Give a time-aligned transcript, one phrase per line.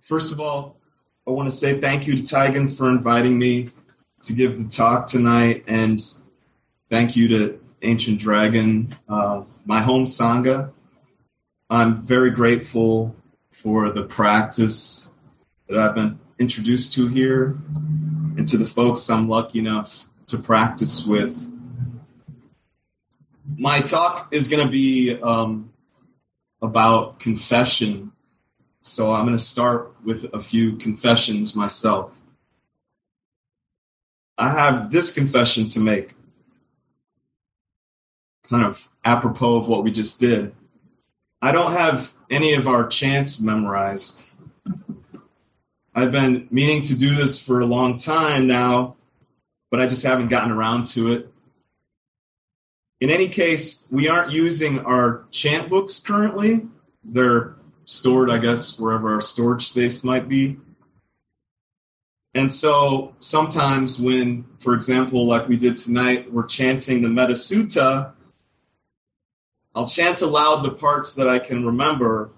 [0.00, 0.80] First of all,
[1.24, 3.70] I want to say thank you to Taigen for inviting me
[4.26, 6.00] to give the talk tonight, and
[6.90, 10.70] thank you to Ancient Dragon, uh, my home Sangha.
[11.68, 13.16] I'm very grateful
[13.50, 15.10] for the practice
[15.68, 17.56] that I've been introduced to here
[18.36, 21.52] and to the folks I'm lucky enough to practice with.
[23.56, 25.72] My talk is going to be um,
[26.60, 28.12] about confession
[28.86, 32.20] so I'm going to start with a few confessions myself.
[34.38, 36.14] I have this confession to make,
[38.48, 40.54] kind of apropos of what we just did.
[41.40, 44.34] I don't have any of our chants memorized.
[45.94, 48.96] I've been meaning to do this for a long time now,
[49.70, 51.32] but I just haven't gotten around to it.
[53.00, 56.66] In any case, we aren't using our chant books currently.
[57.02, 57.56] They're
[57.86, 60.58] stored, I guess, wherever our storage space might be.
[62.36, 68.12] And so sometimes when, for example, like we did tonight, we're chanting the Metta Sutta,
[69.74, 72.28] I'll chant aloud the parts that I can remember.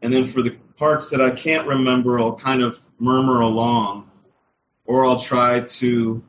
[0.00, 4.10] And then for the parts that I can't remember, I'll kind of murmur along.
[4.86, 6.22] Or I'll try to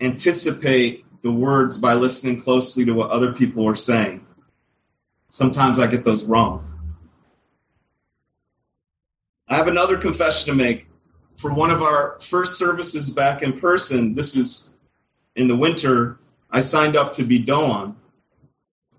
[0.00, 4.26] anticipate the words by listening closely to what other people are saying.
[5.28, 6.66] Sometimes I get those wrong.
[9.46, 10.86] I have another confession to make.
[11.40, 14.74] For one of our first services back in person, this is
[15.34, 16.18] in the winter,
[16.50, 17.96] I signed up to be Doan,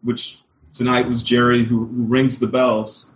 [0.01, 0.41] which
[0.73, 3.15] tonight was Jerry who, who rings the bells.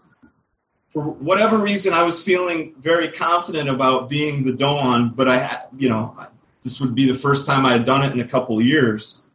[0.89, 5.89] For whatever reason, I was feeling very confident about being the Doan, but I you
[5.89, 6.15] know,
[6.61, 9.25] this would be the first time I had done it in a couple years.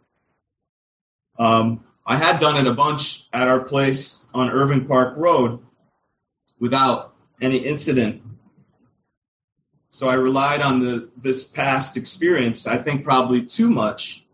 [1.37, 5.59] Um, I had done it a bunch at our place on Irving Park Road
[6.61, 8.23] without any incident.
[9.91, 14.25] So I relied on the this past experience, I think probably too much.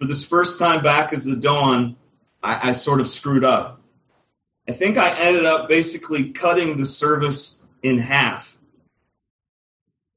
[0.00, 1.96] For this first time back as the Doan,
[2.42, 3.80] I, I sort of screwed up.
[4.68, 8.58] I think I ended up basically cutting the service in half.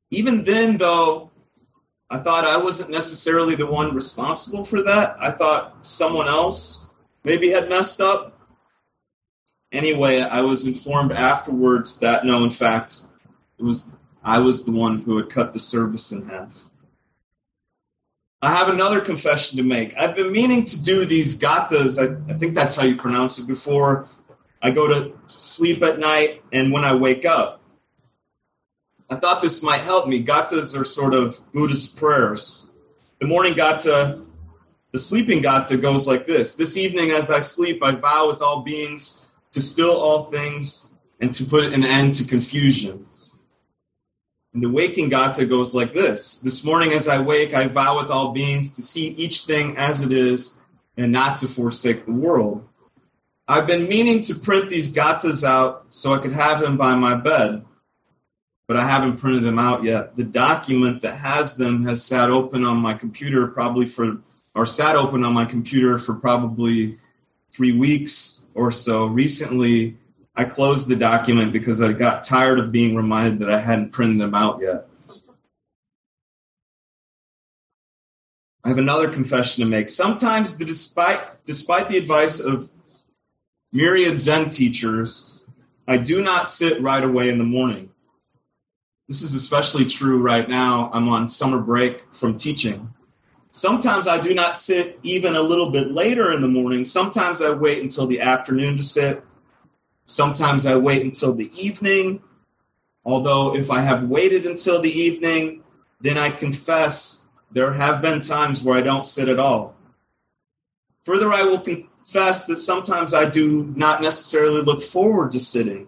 [0.10, 1.32] Even then, though,
[2.10, 5.18] I thought I wasn't necessarily the one responsible for that.
[5.20, 6.88] I thought someone else
[7.26, 8.40] maybe had messed up.
[9.74, 13.02] Anyway, I was informed afterwards that no, in fact,
[13.60, 13.97] it was
[14.28, 16.66] I was the one who had cut the service in half.
[18.42, 19.96] I have another confession to make.
[19.96, 21.98] I've been meaning to do these gathas.
[21.98, 24.10] I, I think that's how you pronounce it before.
[24.62, 27.62] I go to sleep at night and when I wake up.
[29.10, 30.22] I thought this might help me.
[30.22, 32.64] Gathas are sort of Buddhist prayers.
[33.20, 34.26] The morning gatha,
[34.92, 38.62] the sleeping gatha goes like this This evening, as I sleep, I vow with all
[38.62, 40.90] beings to still all things
[41.22, 43.07] and to put an end to confusion.
[44.58, 48.10] And the waking gatha goes like this This morning as I wake, I vow with
[48.10, 50.60] all beings to see each thing as it is
[50.98, 52.68] and not to forsake the world.
[53.48, 57.14] I've been meaning to print these gathas out so I could have them by my
[57.14, 57.66] bed,
[58.68, 60.16] but I haven't printed them out yet.
[60.16, 64.24] The document that has them has sat open on my computer probably for,
[64.56, 66.98] or sat open on my computer for probably
[67.52, 69.98] three weeks or so, recently
[70.38, 74.22] I closed the document because I got tired of being reminded that I hadn't printed
[74.22, 74.88] them out yet.
[78.64, 79.90] I have another confession to make.
[79.90, 82.70] Sometimes, the, despite, despite the advice of
[83.72, 85.40] myriad Zen teachers,
[85.88, 87.90] I do not sit right away in the morning.
[89.08, 90.92] This is especially true right now.
[90.94, 92.94] I'm on summer break from teaching.
[93.50, 96.86] Sometimes I do not sit even a little bit later in the morning.
[96.86, 99.24] Sometimes I wait until the afternoon to sit.
[100.08, 102.22] Sometimes I wait until the evening.
[103.06, 105.64] Although, if I have waited until the evening,
[106.02, 109.76] then I confess there have been times where I don't sit at all.
[111.04, 115.88] Further, I will confess that sometimes I do not necessarily look forward to sitting.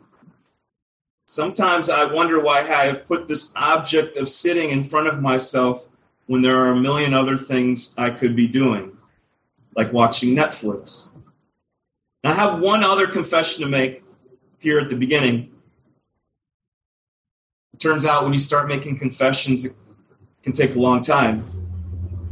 [1.26, 5.88] Sometimes I wonder why I have put this object of sitting in front of myself
[6.28, 8.98] when there are a million other things I could be doing,
[9.76, 11.10] like watching Netflix.
[12.24, 14.04] I have one other confession to make
[14.60, 15.52] here at the beginning.
[17.74, 19.74] It turns out when you start making confessions, it
[20.44, 21.46] can take a long time.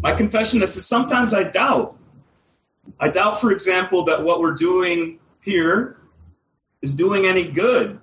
[0.02, 1.98] My confession is sometimes I doubt.
[3.00, 5.98] I doubt, for example, that what we're doing here
[6.82, 8.00] is doing any good.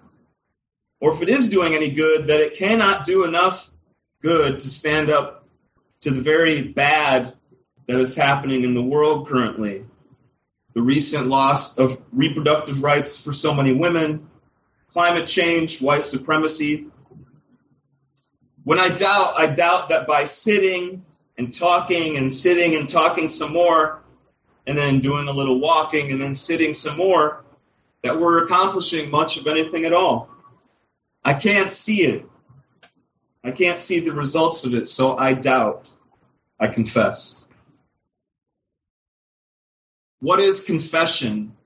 [1.00, 3.70] Or if it is doing any good, that it cannot do enough
[4.22, 5.44] good to stand up
[6.00, 7.34] to the very bad
[7.86, 9.84] that is happening in the world currently.
[10.74, 14.28] The recent loss of reproductive rights for so many women,
[14.88, 16.86] climate change, white supremacy.
[18.64, 21.04] When I doubt, I doubt that by sitting
[21.38, 24.02] and talking and sitting and talking some more,
[24.66, 27.44] and then doing a little walking and then sitting some more,
[28.02, 30.28] that we're accomplishing much of anything at all.
[31.24, 32.26] I can't see it.
[33.42, 35.88] I can't see the results of it, so I doubt.
[36.58, 37.43] I confess.
[40.20, 41.56] What is confession?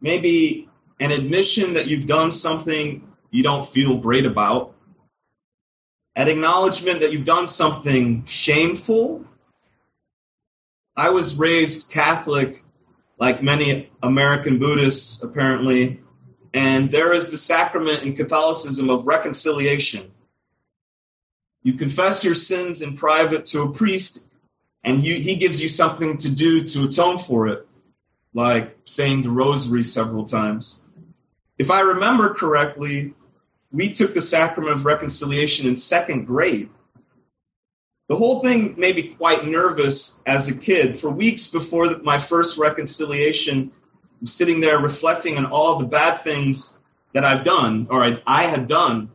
[0.00, 0.68] Maybe
[1.00, 4.74] an admission that you've done something you don't feel great about,
[6.14, 9.24] an acknowledgement that you've done something shameful.
[10.96, 12.62] I was raised Catholic,
[13.18, 16.00] like many American Buddhists, apparently,
[16.52, 20.12] and there is the sacrament in Catholicism of reconciliation.
[21.64, 24.30] You confess your sins in private to a priest,
[24.84, 27.66] and you, he gives you something to do to atone for it,
[28.34, 30.82] like saying the rosary several times.
[31.58, 33.14] If I remember correctly,
[33.72, 36.68] we took the sacrament of reconciliation in second grade.
[38.08, 41.00] The whole thing made me quite nervous as a kid.
[41.00, 43.72] For weeks before my first reconciliation,
[44.20, 46.80] I'm sitting there reflecting on all the bad things
[47.14, 49.10] that I've done, or I, I had done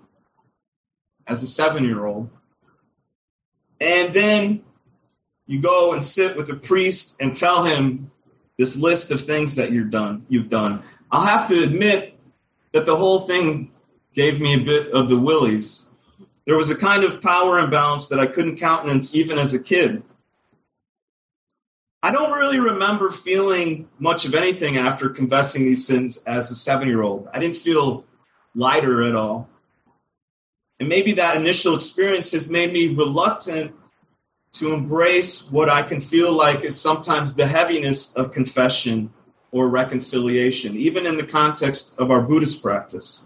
[1.27, 2.29] as a seven year old.
[3.79, 4.63] And then
[5.49, 8.11] you go and sit with the priest and tell him
[8.59, 10.83] this list of things that you're done, you've done.
[11.11, 12.15] I'll have to admit
[12.71, 13.71] that the whole thing
[14.13, 15.89] gave me a bit of the willies.
[16.45, 20.03] There was a kind of power imbalance that I couldn't countenance even as a kid.
[22.03, 26.87] I don't really remember feeling much of anything after confessing these sins as a seven
[26.87, 27.27] year old.
[27.33, 28.05] I didn't feel
[28.53, 29.49] lighter at all.
[30.79, 33.73] And maybe that initial experience has made me reluctant
[34.51, 39.13] to embrace what I can feel like is sometimes the heaviness of confession
[39.51, 43.25] or reconciliation, even in the context of our Buddhist practice.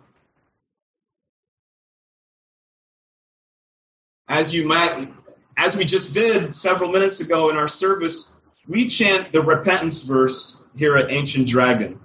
[4.27, 5.09] As you might,
[5.57, 8.35] as we just did several minutes ago in our service,
[8.67, 11.99] we chant the repentance verse here at Ancient Dragon.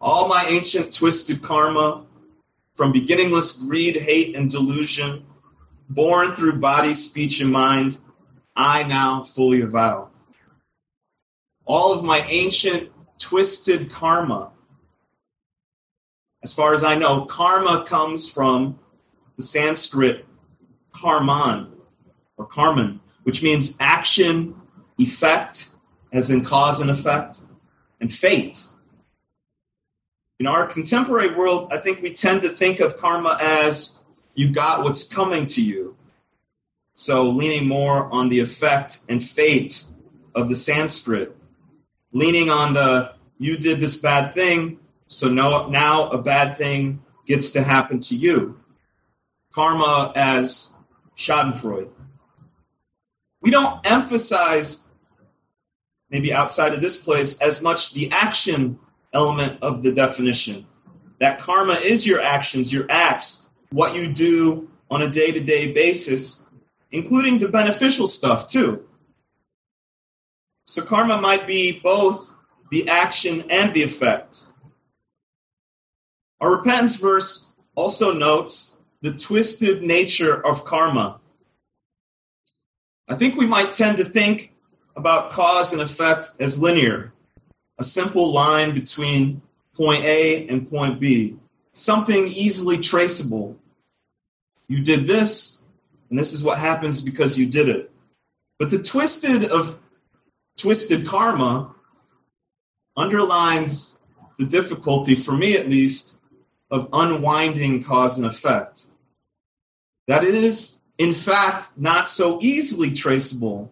[0.00, 2.04] All my ancient twisted karma,
[2.74, 5.24] from beginningless greed, hate, and delusion,
[5.94, 7.98] born through body, speech, and mind,
[8.56, 10.10] I now fully avow.
[11.64, 14.50] All of my ancient twisted karma,
[16.42, 18.78] as far as I know, karma comes from
[19.36, 20.26] the Sanskrit
[20.92, 21.70] karman
[22.36, 24.54] or karman, which means action,
[24.98, 25.76] effect,
[26.12, 27.40] as in cause and effect,
[28.00, 28.66] and fate.
[30.40, 34.01] In our contemporary world, I think we tend to think of karma as
[34.34, 35.96] you got what's coming to you.
[36.94, 39.84] So, leaning more on the effect and fate
[40.34, 41.36] of the Sanskrit,
[42.12, 47.50] leaning on the you did this bad thing, so no, now a bad thing gets
[47.52, 48.60] to happen to you.
[49.52, 50.78] Karma as
[51.16, 51.90] Schadenfreude.
[53.40, 54.92] We don't emphasize,
[56.10, 58.78] maybe outside of this place, as much the action
[59.12, 60.66] element of the definition.
[61.18, 65.72] That karma is your actions, your acts, what you do on a day to day
[65.72, 66.50] basis,
[66.90, 68.84] including the beneficial stuff too.
[70.66, 72.34] So karma might be both
[72.70, 74.44] the action and the effect.
[76.40, 81.20] Our repentance verse also notes the twisted nature of karma.
[83.08, 84.54] I think we might tend to think
[84.96, 87.12] about cause and effect as linear
[87.78, 89.42] a simple line between
[89.74, 91.36] point A and point B,
[91.72, 93.56] something easily traceable.
[94.72, 95.64] You did this,
[96.08, 97.90] and this is what happens because you did it.
[98.58, 99.78] But the twisted of
[100.56, 101.74] twisted karma
[102.96, 104.06] underlines
[104.38, 106.22] the difficulty, for me at least,
[106.70, 108.86] of unwinding cause and effect.
[110.08, 113.70] That it is, in fact, not so easily traceable.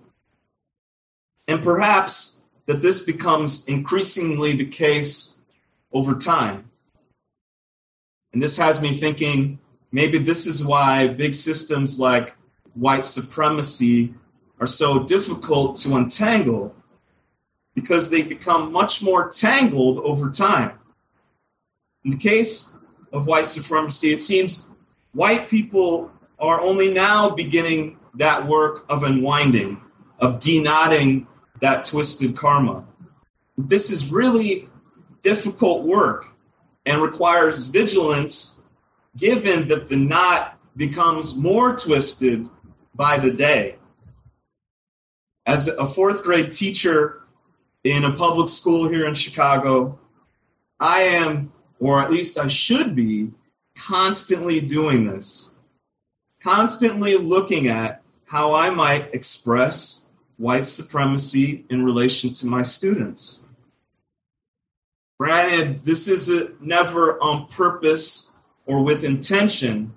[1.48, 5.38] And perhaps that this becomes increasingly the case
[5.94, 6.70] over time.
[8.34, 9.60] And this has me thinking
[9.92, 12.34] maybe this is why big systems like
[12.74, 14.14] white supremacy
[14.60, 16.74] are so difficult to untangle
[17.74, 20.78] because they become much more tangled over time.
[22.04, 22.78] In the case
[23.12, 24.68] of white supremacy, it seems
[25.12, 29.80] white people are only now beginning that work of unwinding,
[30.18, 31.26] of deknotting
[31.60, 32.84] that twisted karma.
[33.56, 34.68] This is really
[35.20, 36.26] difficult work
[36.86, 38.59] and requires vigilance
[39.16, 42.48] given that the knot becomes more twisted
[42.94, 43.76] by the day.
[45.46, 47.22] As a fourth grade teacher
[47.82, 49.98] in a public school here in Chicago,
[50.78, 53.32] I am, or at least I should be,
[53.74, 55.54] constantly doing this,
[56.42, 63.44] constantly looking at how I might express white supremacy in relation to my students.
[65.18, 68.29] Granted, this is a, never on purpose
[68.70, 69.92] or with intention,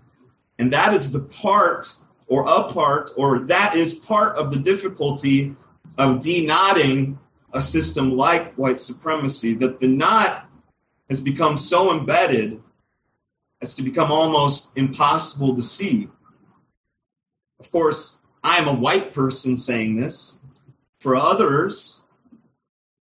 [0.58, 5.56] and that is the part or a part, or that is part of the difficulty
[6.00, 7.16] of deknotting
[7.54, 10.50] a system like white supremacy, that the knot
[11.08, 12.60] has become so embedded
[13.62, 16.10] as to become almost impossible to see.
[17.60, 20.40] Of course, I am a white person saying this.
[21.00, 22.06] For others,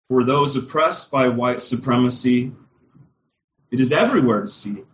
[0.07, 2.53] for those oppressed by white supremacy,
[3.69, 4.85] it is everywhere to see.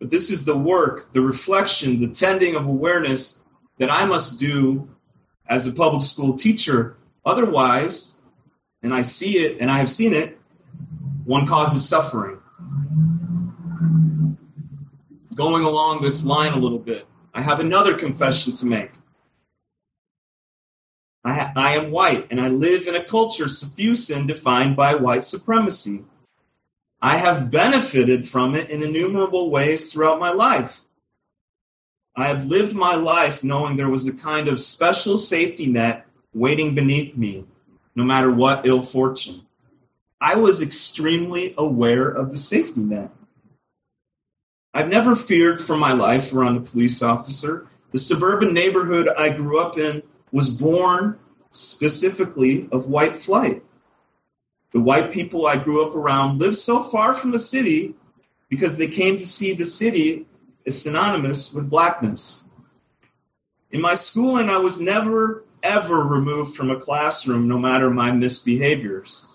[0.00, 3.46] But this is the work, the reflection, the tending of awareness
[3.78, 4.88] that I must do
[5.46, 6.96] as a public school teacher.
[7.24, 8.22] Otherwise,
[8.82, 10.38] and I see it and I have seen it,
[11.24, 12.38] one causes suffering.
[15.34, 18.92] Going along this line a little bit, I have another confession to make.
[21.22, 24.94] I, ha- I am white and I live in a culture suffused and defined by
[24.94, 26.06] white supremacy.
[27.02, 30.82] I have benefited from it in innumerable ways throughout my life.
[32.14, 36.74] I have lived my life knowing there was a kind of special safety net waiting
[36.74, 37.46] beneath me,
[37.96, 39.46] no matter what ill fortune.
[40.20, 43.10] I was extremely aware of the safety net.
[44.74, 47.66] I've never feared for my life around a police officer.
[47.92, 51.18] The suburban neighborhood I grew up in was born
[51.50, 53.62] specifically of white flight.
[54.72, 57.94] The white people I grew up around lived so far from the city
[58.48, 60.26] because they came to see the city
[60.66, 62.48] as synonymous with blackness.
[63.70, 69.26] In my schooling, I was never, ever removed from a classroom, no matter my misbehaviors.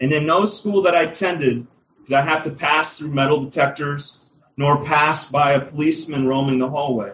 [0.00, 1.66] And in no school that I attended
[2.04, 4.24] did I have to pass through metal detectors
[4.56, 7.12] nor pass by a policeman roaming the hallway.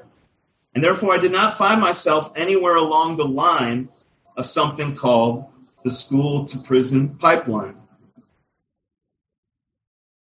[0.75, 3.91] And therefore, I did not find myself anywhere along the line
[4.37, 5.47] of something called
[5.85, 7.77] the school to prison pipeline.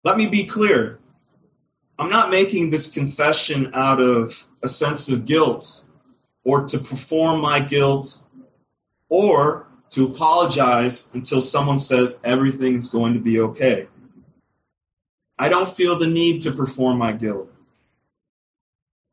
[0.02, 0.99] Let me be clear.
[1.99, 5.85] I'm not making this confession out of a sense of guilt
[6.42, 8.25] or to perform my guilt
[9.09, 13.88] or to apologize until someone says everything's going to be okay.
[15.38, 17.52] I don't feel the need to perform my guilt.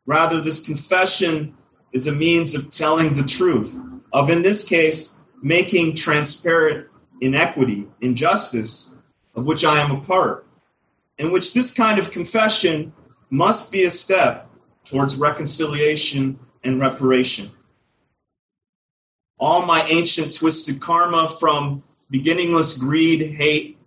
[0.06, 1.56] Rather, this confession
[1.92, 3.80] is a means of telling the truth,
[4.14, 6.88] of in this case, making transparent
[7.22, 8.96] inequity, injustice,
[9.36, 10.46] of which I am a part,
[11.18, 12.94] in which this kind of confession
[13.30, 14.50] must be a step
[14.86, 17.50] towards reconciliation and reparation.
[19.40, 23.78] All my ancient twisted karma from beginningless greed, hate,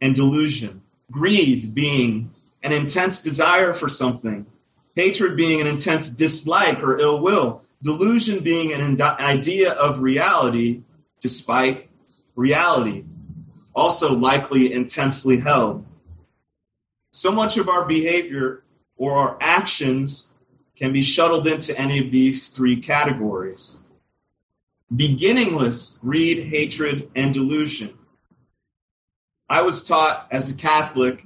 [0.00, 0.82] and delusion.
[1.10, 2.30] Greed being
[2.62, 4.46] an intense desire for something,
[4.94, 10.82] hatred being an intense dislike or ill will, delusion being an idea of reality
[11.20, 11.88] despite
[12.34, 13.04] reality,
[13.74, 15.84] also likely intensely held.
[17.10, 18.62] So much of our behavior
[18.96, 20.34] or our actions
[20.76, 23.80] can be shuttled into any of these three categories.
[24.94, 27.98] Beginningless greed, hatred, and delusion.
[29.48, 31.24] I was taught as a Catholic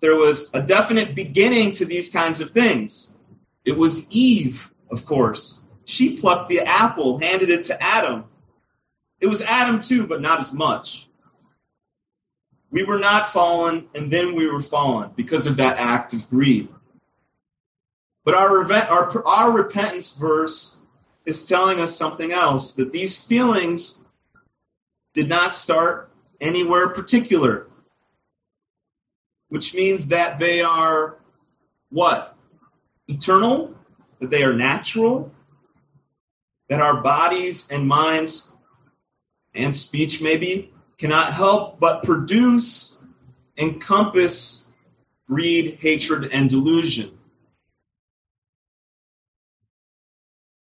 [0.00, 3.16] there was a definite beginning to these kinds of things.
[3.64, 5.65] It was Eve, of course.
[5.86, 8.24] She plucked the apple, handed it to Adam.
[9.20, 11.06] It was Adam too, but not as much.
[12.72, 16.68] We were not fallen, and then we were fallen because of that act of greed.
[18.24, 20.80] But our, our, our repentance verse
[21.24, 24.04] is telling us something else that these feelings
[25.14, 27.68] did not start anywhere particular,
[29.48, 31.18] which means that they are
[31.90, 32.36] what?
[33.06, 33.72] Eternal,
[34.18, 35.32] that they are natural,
[36.68, 38.56] that our bodies and minds
[39.54, 43.00] and speech maybe cannot help but produce,
[43.56, 44.70] encompass
[45.26, 47.16] greed, hatred, and delusion.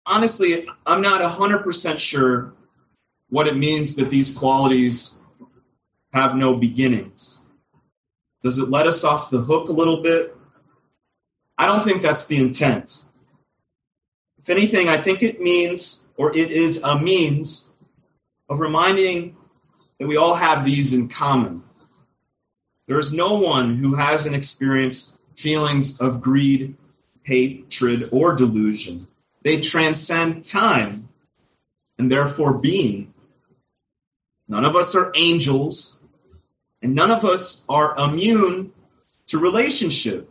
[0.06, 2.52] Honestly, I'm not 100% sure
[3.30, 5.22] what it means that these qualities
[6.12, 7.46] have no beginnings.
[8.42, 10.36] Does it let us off the hook a little bit?
[11.56, 13.04] I don't think that's the intent.
[14.44, 17.72] If anything, I think it means, or it is a means,
[18.50, 19.36] of reminding
[19.98, 21.62] that we all have these in common.
[22.86, 26.74] There is no one who hasn't experienced feelings of greed,
[27.22, 29.06] hatred, or delusion.
[29.42, 31.08] They transcend time
[31.98, 33.14] and therefore being.
[34.46, 36.00] None of us are angels,
[36.82, 38.72] and none of us are immune
[39.28, 40.28] to relationship.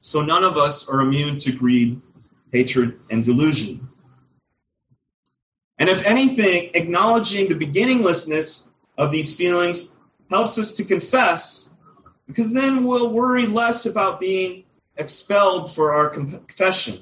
[0.00, 2.00] So none of us are immune to greed,
[2.52, 3.80] hatred, and delusion.
[5.78, 9.96] And if anything, acknowledging the beginninglessness of these feelings
[10.30, 11.74] helps us to confess,
[12.26, 14.64] because then we'll worry less about being
[14.96, 16.98] expelled for our confession.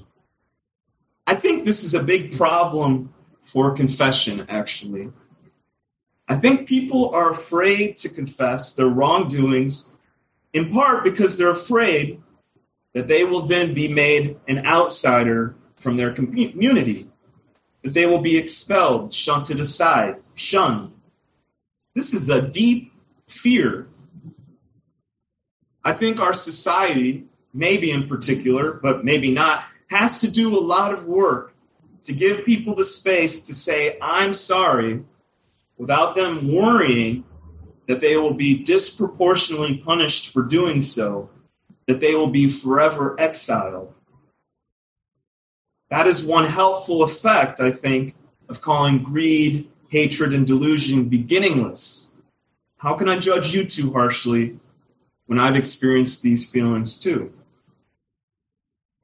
[1.27, 5.13] I think this is a big problem for confession, actually.
[6.29, 9.95] I think people are afraid to confess their wrongdoings,
[10.53, 12.23] in part because they're afraid
[12.95, 17.07] that they will then be made an outsider from their community,
[17.83, 20.93] that they will be expelled, shunted aside, shunned.
[21.95, 22.93] This is a deep
[23.29, 23.87] fear.
[25.85, 30.93] I think our society, maybe in particular, but maybe not, has to do a lot
[30.93, 31.55] of work
[32.03, 35.05] to give people the space to say, I'm sorry,
[35.79, 37.25] without them worrying
[37.87, 41.31] that they will be disproportionately punished for doing so,
[41.91, 43.93] that they will be forever exiled.
[45.89, 48.15] That is one helpful effect, I think,
[48.49, 52.13] of calling greed, hatred, and delusion beginningless.
[52.79, 54.61] How can I judge you too harshly
[55.27, 57.33] when I've experienced these feelings too?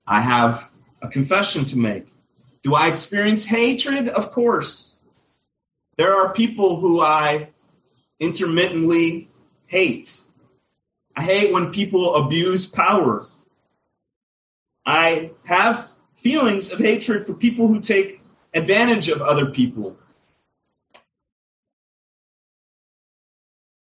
[0.06, 0.70] I have
[1.02, 2.06] a confession to make.
[2.62, 4.08] Do I experience hatred?
[4.10, 4.98] Of course.
[5.96, 7.48] There are people who I
[8.20, 9.26] intermittently
[9.66, 10.20] hate.
[11.16, 13.26] I hate when people abuse power.
[14.84, 18.20] I have feelings of hatred for people who take
[18.54, 19.96] advantage of other people.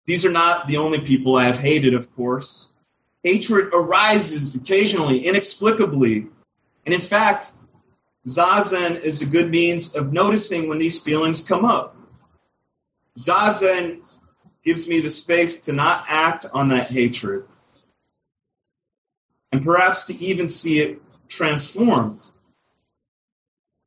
[0.05, 2.69] These are not the only people I have hated, of course.
[3.23, 6.27] Hatred arises occasionally, inexplicably.
[6.85, 7.51] And in fact,
[8.27, 11.95] Zazen is a good means of noticing when these feelings come up.
[13.19, 14.01] Zazen
[14.69, 17.43] gives me the space to not act on that hatred
[19.51, 22.19] and perhaps to even see it transformed.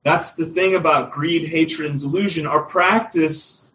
[0.02, 2.48] That's the thing about greed, hatred, and delusion.
[2.48, 3.70] Our practice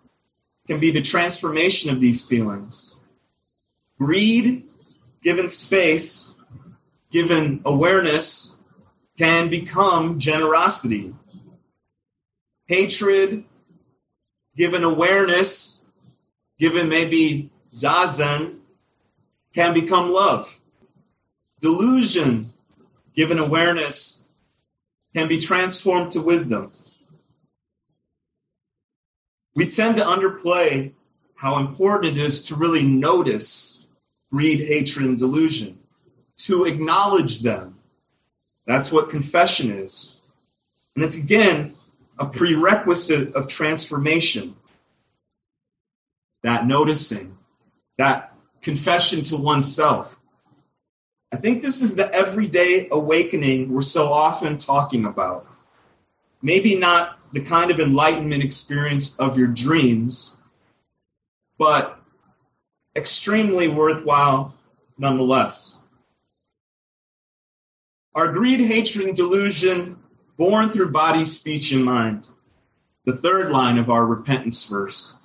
[0.68, 2.94] can be the transformation of these feelings.
[3.98, 4.66] Greed,
[5.24, 6.36] given space,
[7.10, 8.58] given awareness,
[9.18, 11.14] can become generosity.
[12.66, 13.46] Hatred,
[14.58, 15.77] given awareness,
[16.60, 18.56] given maybe zazen,
[19.54, 20.60] can become love.
[21.60, 22.52] Delusion,
[23.16, 24.28] given awareness,
[25.16, 26.72] can be transformed to wisdom.
[29.56, 30.94] We tend to underplay
[31.36, 33.86] how important it is to really notice
[34.32, 35.78] greed, hatred, and delusion,
[36.38, 37.76] to acknowledge them,
[38.66, 40.16] that's what confession is.
[40.96, 41.74] And it's again
[42.20, 44.56] a prerequisite of transformation.
[46.44, 47.38] That noticing,
[47.98, 50.20] that confession to oneself.
[51.32, 55.46] I think this is the everyday awakening we're so often talking about.
[56.42, 60.38] Maybe not the kind of enlightenment experience of your dreams,
[61.58, 62.00] but
[62.96, 64.56] extremely worthwhile
[64.98, 65.80] nonetheless.
[68.16, 69.98] Our greed, hatred, and delusion
[70.38, 72.30] born through body, speech, and mind?
[73.06, 75.18] The third line of our repentance verse.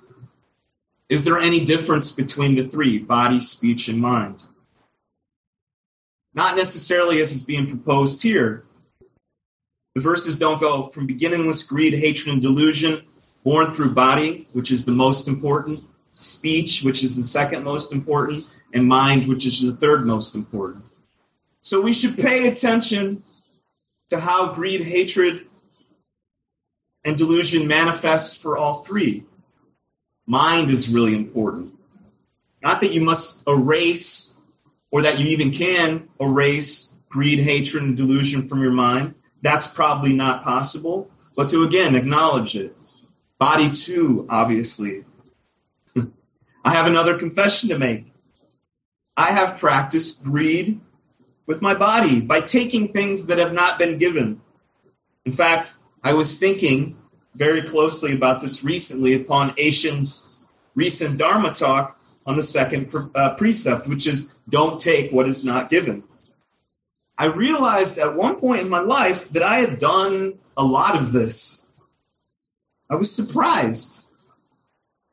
[1.13, 4.47] Is there any difference between the three, body, speech, and mind?
[6.33, 8.63] Not necessarily as it's being proposed here.
[9.93, 13.03] The verses don't go from beginningless greed, hatred, and delusion,
[13.43, 18.45] born through body, which is the most important, speech, which is the second most important,
[18.73, 20.83] and mind, which is the third most important.
[21.61, 23.21] So we should pay attention
[24.09, 25.45] to how greed, hatred,
[27.05, 29.25] and delusion manifest for all three.
[30.25, 31.73] Mind is really important.
[32.61, 34.35] Not that you must erase
[34.91, 39.15] or that you even can erase greed, hatred, and delusion from your mind.
[39.41, 41.09] That's probably not possible.
[41.35, 42.73] But to again acknowledge it.
[43.39, 45.03] Body, too, obviously.
[46.65, 48.05] I have another confession to make.
[49.17, 50.79] I have practiced greed,
[51.45, 54.41] with my body by taking things that have not been given.
[55.25, 56.97] In fact, I was thinking
[57.35, 60.35] very closely about this recently upon Asian's
[60.75, 65.69] recent Dharma talk on the second uh, precept, which is don't take what is not
[65.69, 66.03] given.
[67.17, 71.11] I realized at one point in my life that I had done a lot of
[71.11, 71.67] this.
[72.89, 74.03] I was surprised.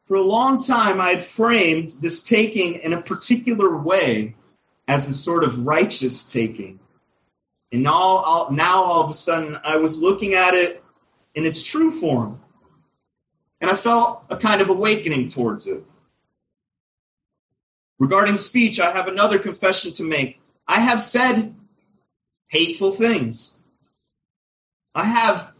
[0.06, 4.34] For a long time, I had framed this taking in a particular way
[4.88, 6.80] as a sort of righteous taking.
[7.70, 10.79] And now, now all of a sudden, I was looking at it
[11.34, 12.40] in its true form.
[13.60, 15.82] And I felt a kind of awakening towards it.
[17.98, 20.40] Regarding speech, I have another confession to make.
[20.66, 21.54] I have said
[22.48, 23.58] hateful things.
[24.94, 25.52] I have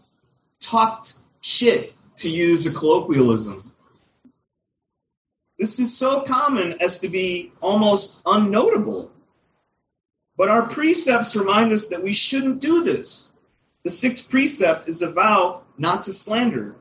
[0.60, 3.72] talked shit, to use a colloquialism.
[5.58, 9.10] This is so common as to be almost unnotable.
[10.36, 13.34] But our precepts remind us that we shouldn't do this.
[13.84, 16.76] The sixth precept is a vow not to slander.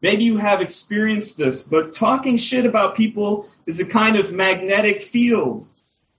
[0.00, 5.02] Maybe you have experienced this, but talking shit about people is a kind of magnetic
[5.02, 5.66] field.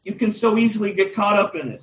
[0.04, 1.82] You can so easily get caught up in it.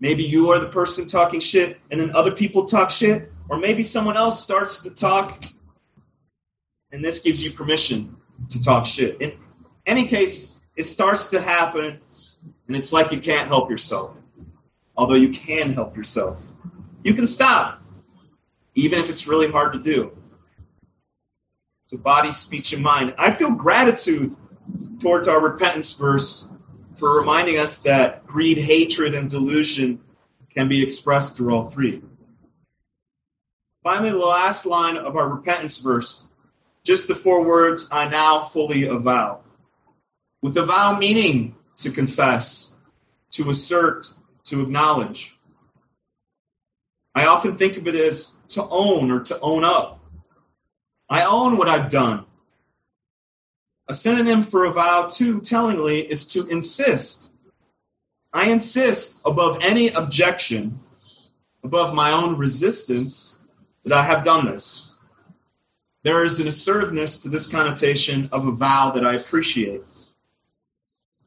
[0.00, 3.82] Maybe you are the person talking shit, and then other people talk shit, or maybe
[3.82, 5.44] someone else starts to talk,
[6.90, 8.16] and this gives you permission
[8.48, 9.20] to talk shit.
[9.20, 9.32] In
[9.86, 11.98] any case, it starts to happen,
[12.66, 14.20] and it's like you can't help yourself.
[14.96, 16.43] Although you can help yourself.
[17.04, 17.80] You can stop,
[18.74, 20.10] even if it's really hard to do.
[21.84, 23.14] So, body, speech, and mind.
[23.18, 24.34] I feel gratitude
[25.00, 26.48] towards our repentance verse
[26.96, 30.00] for reminding us that greed, hatred, and delusion
[30.54, 32.00] can be expressed through all three.
[33.82, 36.30] Finally, the last line of our repentance verse,
[36.84, 39.40] just the four words, I now fully avow.
[40.40, 42.80] With avow meaning to confess,
[43.32, 44.10] to assert,
[44.44, 45.33] to acknowledge.
[47.14, 50.00] I often think of it as to own or to own up.
[51.08, 52.24] I own what I've done.
[53.88, 57.32] A synonym for a vow, too, tellingly, is to insist.
[58.32, 60.72] I insist above any objection,
[61.62, 63.46] above my own resistance,
[63.84, 64.90] that I have done this.
[66.02, 69.82] There is an assertiveness to this connotation of a vow that I appreciate.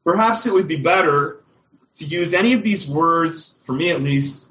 [0.04, 1.40] Perhaps it would be better
[1.94, 4.47] to use any of these words, for me at least,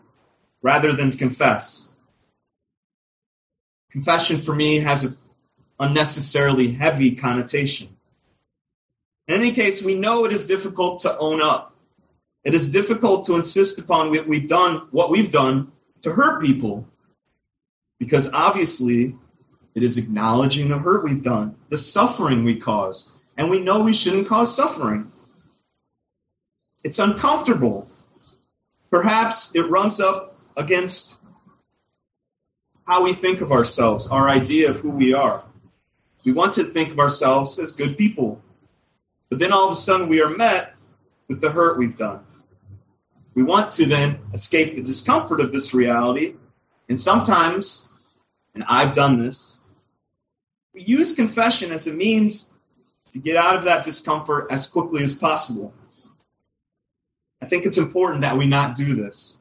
[0.68, 1.96] rather than confess.
[3.90, 5.18] Confession for me has an
[5.80, 7.88] unnecessarily heavy connotation.
[9.30, 11.74] In any case, we know it is difficult to own up.
[12.44, 16.86] It is difficult to insist upon what we've done, what we've done to hurt people,
[17.98, 19.16] because obviously
[19.74, 23.94] it is acknowledging the hurt we've done, the suffering we caused, and we know we
[23.94, 25.08] shouldn't cause suffering.
[26.84, 27.88] It's uncomfortable.
[28.92, 31.20] Perhaps it runs up against
[32.86, 35.44] how we think of ourselves, our idea of who we are.
[36.26, 38.42] We want to think of ourselves as good people.
[39.30, 40.74] But then all of a sudden we are met
[41.28, 42.26] with the hurt we've done.
[43.36, 46.36] We want to then escape the discomfort of this reality.
[46.90, 47.94] And sometimes,
[48.56, 49.62] and I've done this,
[50.74, 52.58] we use confession as a means
[53.10, 55.74] to get out of that discomfort as quickly as possible.
[57.42, 59.40] I think it's important that we not do this.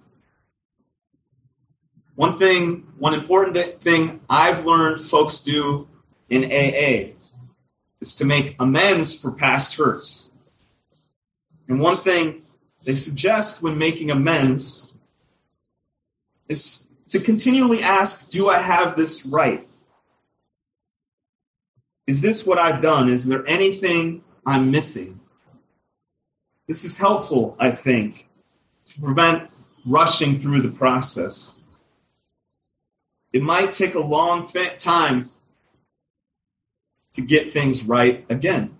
[2.16, 5.86] One thing, one important thing I've learned folks do
[6.30, 7.12] in AA
[8.00, 10.30] is to make amends for past hurts.
[11.68, 12.42] And one thing
[12.84, 14.92] they suggest when making amends
[16.48, 19.60] is to continually ask, Do I have this right?
[22.06, 23.10] Is this what I've done?
[23.10, 25.20] Is there anything I'm missing?
[26.66, 28.26] This is helpful, I think,
[28.86, 29.50] to prevent
[29.84, 31.52] rushing through the process.
[33.36, 35.28] It might take a long time
[37.12, 38.78] to get things right again.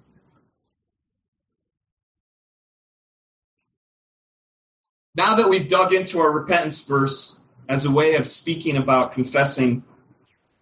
[5.15, 9.85] Now that we've dug into our repentance verse as a way of speaking about confessing,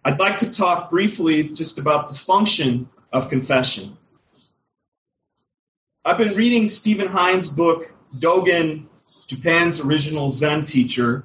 [0.03, 3.97] I'd like to talk briefly just about the function of confession.
[6.03, 7.85] I've been reading Steven Heine's book,
[8.19, 8.87] Dogen,
[9.27, 11.23] Japan's original Zen teacher,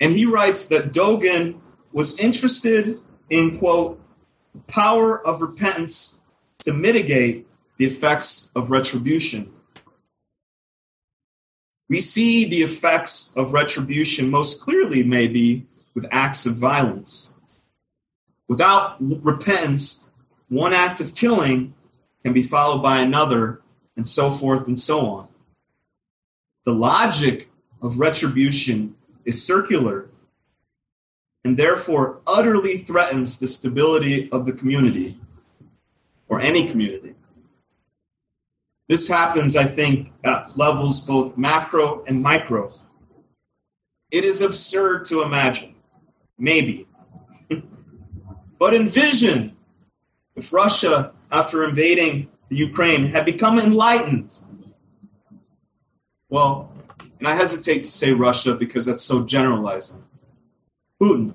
[0.00, 1.60] and he writes that Dogen
[1.92, 4.00] was interested in, quote,
[4.66, 6.22] power of repentance
[6.60, 9.50] to mitigate the effects of retribution.
[11.88, 17.34] We see the effects of retribution most clearly, maybe, with acts of violence.
[18.48, 20.12] Without repentance,
[20.48, 21.74] one act of killing
[22.22, 23.60] can be followed by another,
[23.96, 25.28] and so forth and so on.
[26.64, 27.48] The logic
[27.82, 30.08] of retribution is circular
[31.44, 35.18] and therefore utterly threatens the stability of the community
[36.28, 37.14] or any community.
[38.88, 42.72] This happens, I think, at levels both macro and micro.
[44.10, 45.74] It is absurd to imagine,
[46.38, 46.88] maybe.
[48.58, 49.56] but envision
[50.40, 54.38] if Russia, after invading Ukraine, had become enlightened.
[56.30, 56.72] Well,
[57.20, 60.02] and I hesitate to say Russia because that's so generalizing.
[61.00, 61.34] Putin,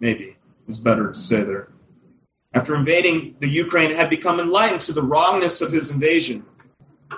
[0.00, 1.68] maybe, is better to say there.
[2.54, 6.44] After invading the Ukraine, had become enlightened to the wrongness of his invasion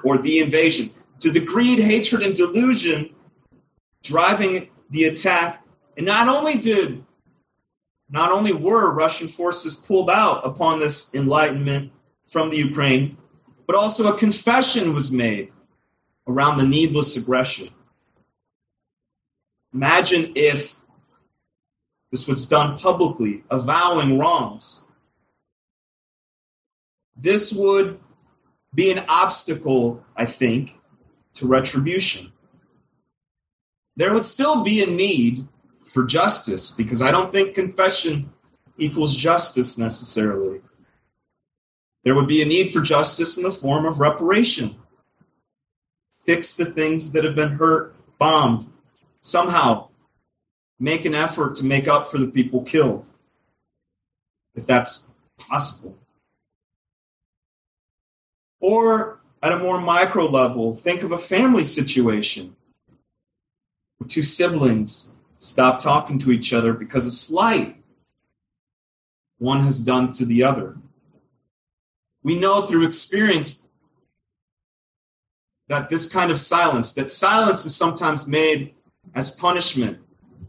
[0.05, 3.15] or the invasion, to the greed, hatred, and delusion
[4.03, 5.65] driving the attack.
[5.97, 7.05] And not only did,
[8.11, 11.93] not only were Russian forces pulled out upon this enlightenment
[12.27, 13.17] from the Ukraine,
[13.67, 15.53] but also a confession was made
[16.27, 17.69] around the needless aggression.
[19.75, 20.81] Imagine if
[22.11, 24.87] this was done publicly, avowing wrongs.
[27.17, 27.99] This would
[28.75, 30.79] be an obstacle, I think,
[31.35, 32.33] to retribution.
[33.97, 35.49] There would still be a need
[35.85, 38.33] for justice because I don't think confession
[38.79, 40.61] equals justice necessarily.
[42.05, 44.77] There would be a need for justice in the form of reparation.
[46.21, 48.72] Fix the things that have been hurt, bombed,
[49.23, 49.89] somehow
[50.79, 53.09] make an effort to make up for the people killed,
[54.55, 55.97] if that's possible.
[58.61, 62.55] Or at a more micro level, think of a family situation
[64.09, 67.77] two siblings stop talking to each other because a slight
[69.39, 70.77] one has done to the other.
[72.23, 73.69] We know through experience
[75.69, 78.75] that this kind of silence, that silence is sometimes made
[79.15, 79.99] as punishment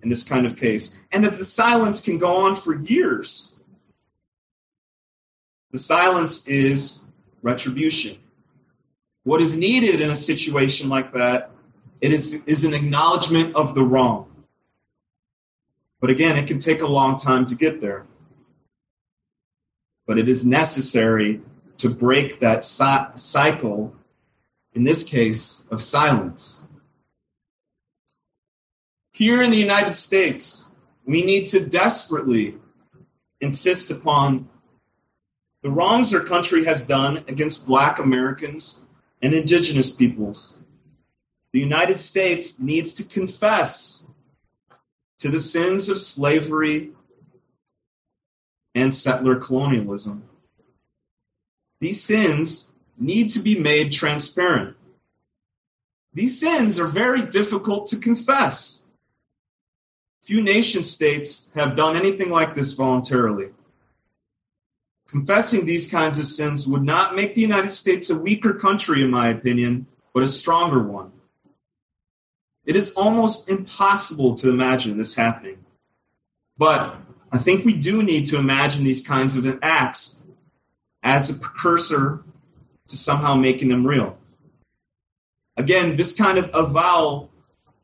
[0.02, 3.54] in this kind of case, and that the silence can go on for years.
[5.72, 7.12] The silence is
[7.42, 8.18] retribution.
[9.24, 11.52] What is needed in a situation like that
[12.02, 14.30] it is, is an acknowledgement of the wrong.
[16.02, 18.06] But again, it can take a long time to get there.
[20.06, 21.39] But it is necessary
[21.78, 23.96] to break that cycle,
[24.74, 26.62] in this case, of silence.
[29.13, 30.71] Here in the United States,
[31.06, 32.56] we need to desperately
[33.39, 34.49] insist upon
[35.62, 38.86] the wrongs our country has done against black Americans
[39.21, 40.60] and indigenous peoples.
[41.52, 44.08] The United States needs to confess
[45.19, 46.91] to the sins of slavery
[48.73, 50.28] and settler colonialism.
[51.80, 54.76] These sins need to be made transparent.
[56.13, 58.83] These sins are very difficult to confess.
[60.24, 63.50] Few nation states have done anything like this voluntarily.
[65.06, 69.12] Confessing these kinds of sins would not make the United States a weaker country, in
[69.12, 71.12] my opinion, but a stronger one.
[72.66, 75.58] It is almost impossible to imagine this happening.
[76.58, 76.96] But
[77.30, 80.26] I think we do need to imagine these kinds of acts
[81.04, 82.24] as a precursor
[82.88, 84.18] to somehow making them real.
[85.58, 87.30] Again, this kind of avowal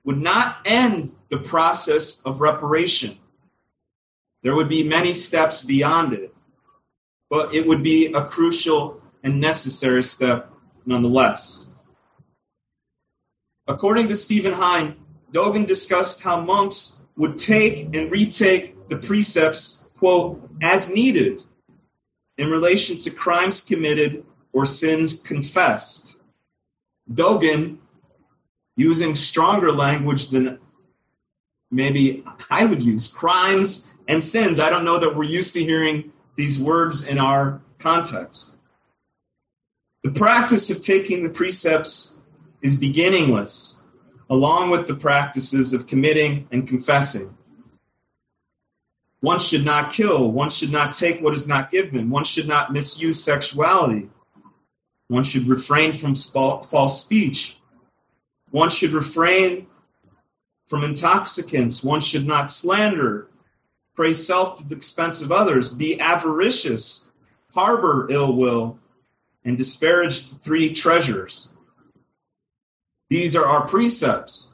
[0.06, 3.17] would not end the process of reparation.
[4.43, 6.33] There would be many steps beyond it
[7.29, 10.51] but it would be a crucial and necessary step
[10.85, 11.69] nonetheless.
[13.67, 14.95] According to Steven Heine,
[15.31, 21.43] Dogen discussed how monks would take and retake the precepts, quote, as needed
[22.37, 26.17] in relation to crimes committed or sins confessed.
[27.11, 27.77] Dogen,
[28.75, 30.57] using stronger language than
[31.71, 34.60] maybe I would use, crimes and sins.
[34.60, 38.58] I don't know that we're used to hearing these words in our context.
[40.03, 42.17] The practice of taking the precepts
[42.62, 43.84] is beginningless,
[44.29, 47.36] along with the practices of committing and confessing.
[49.21, 50.32] One should not kill.
[50.32, 52.10] One should not take what is not given.
[52.10, 54.10] One should not misuse sexuality.
[55.10, 57.58] One should refrain from false speech.
[58.51, 59.67] One should refrain
[60.69, 61.84] from intoxicants.
[61.84, 63.27] One should not slander
[63.95, 67.12] praise self at the expense of others, be avaricious,
[67.53, 68.79] harbor ill will,
[69.43, 71.49] and disparage the three treasures.
[73.10, 74.53] These are our precepts.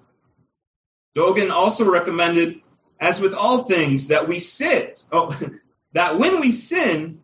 [1.16, 2.62] Dogen also recommended,
[3.00, 5.38] as with all things, that we sit, oh,
[5.94, 7.22] that when we sin,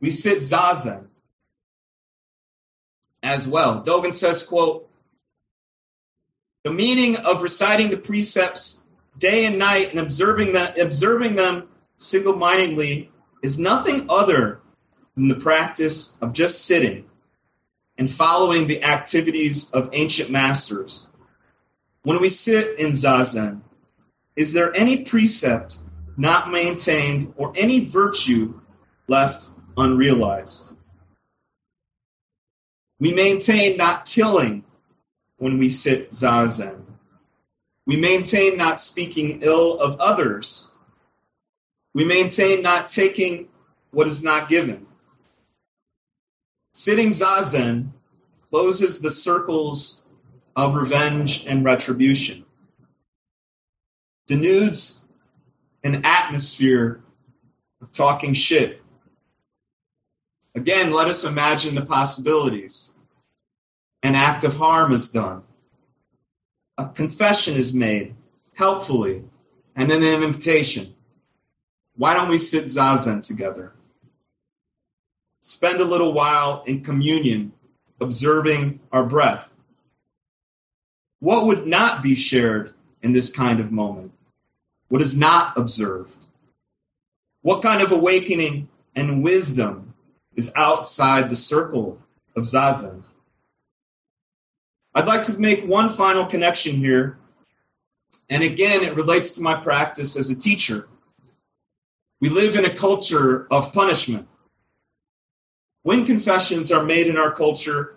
[0.00, 1.06] we sit zazen
[3.22, 3.82] as well.
[3.82, 4.88] Dogen says, quote,
[6.66, 13.08] the meaning of reciting the precepts day and night and observing them, observing them single-mindedly
[13.40, 14.60] is nothing other
[15.14, 17.04] than the practice of just sitting,
[17.96, 21.06] and following the activities of ancient masters.
[22.02, 23.60] When we sit in Zazen,
[24.34, 25.78] is there any precept
[26.16, 28.60] not maintained or any virtue
[29.06, 30.76] left unrealized?
[32.98, 34.64] We maintain not killing
[35.38, 36.82] when we sit Zazen.
[37.86, 40.72] We maintain not speaking ill of others.
[41.94, 43.48] We maintain not taking
[43.90, 44.86] what is not given.
[46.72, 47.90] Sitting Zazen
[48.50, 50.06] closes the circles
[50.54, 52.44] of revenge and retribution,
[54.28, 55.06] denudes
[55.84, 57.00] an atmosphere
[57.80, 58.82] of talking shit.
[60.54, 62.95] Again, let us imagine the possibilities.
[64.06, 65.42] An act of harm is done,
[66.78, 68.14] a confession is made
[68.54, 69.24] helpfully,
[69.74, 70.94] and then an invitation.
[71.96, 73.72] Why don't we sit Zazen together?
[75.40, 77.52] spend a little while in communion,
[78.00, 79.52] observing our breath.
[81.18, 84.12] What would not be shared in this kind of moment?
[84.86, 86.16] What is not observed?
[87.42, 89.94] What kind of awakening and wisdom
[90.36, 91.98] is outside the circle
[92.36, 93.02] of Zazen?
[94.96, 97.18] I'd like to make one final connection here.
[98.28, 100.88] And again, it relates to my practice as a teacher.
[102.20, 104.26] We live in a culture of punishment
[105.86, 107.94] when confessions are made in our culture,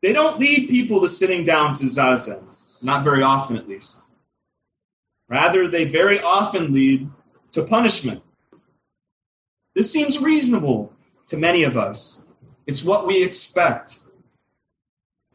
[0.00, 2.42] they don't lead people to sitting down to zazen,
[2.80, 4.06] not very often at least.
[5.28, 7.10] Rather, they very often lead
[7.50, 8.22] to punishment.
[9.74, 10.90] This seems reasonable
[11.26, 12.24] to many of us.
[12.66, 14.01] It's what we expect.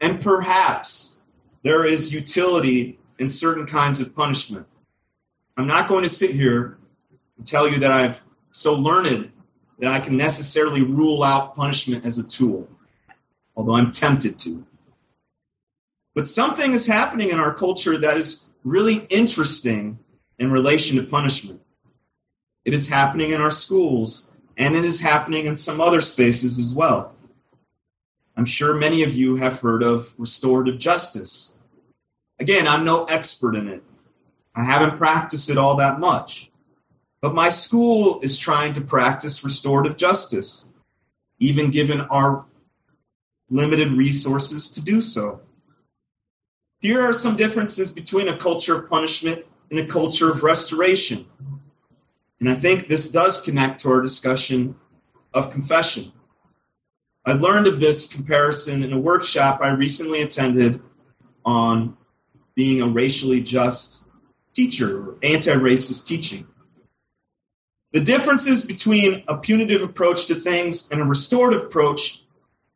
[0.00, 1.22] And perhaps
[1.62, 4.66] there is utility in certain kinds of punishment.
[5.56, 6.78] I'm not going to sit here
[7.36, 9.32] and tell you that I've so learned
[9.78, 12.68] that I can necessarily rule out punishment as a tool,
[13.56, 14.64] although I'm tempted to.
[16.14, 19.98] But something is happening in our culture that is really interesting
[20.38, 21.60] in relation to punishment.
[22.64, 26.74] It is happening in our schools, and it is happening in some other spaces as
[26.74, 27.14] well.
[28.38, 31.54] I'm sure many of you have heard of restorative justice.
[32.38, 33.82] Again, I'm no expert in it.
[34.54, 36.52] I haven't practiced it all that much.
[37.20, 40.68] But my school is trying to practice restorative justice,
[41.40, 42.46] even given our
[43.50, 45.40] limited resources to do so.
[46.78, 51.26] Here are some differences between a culture of punishment and a culture of restoration.
[52.38, 54.76] And I think this does connect to our discussion
[55.34, 56.12] of confession.
[57.28, 60.80] I learned of this comparison in a workshop I recently attended
[61.44, 61.94] on
[62.54, 64.08] being a racially just
[64.54, 66.46] teacher or anti racist teaching.
[67.92, 72.24] The differences between a punitive approach to things and a restorative approach